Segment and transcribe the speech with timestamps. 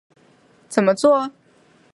[0.67, 1.29] 怎么作？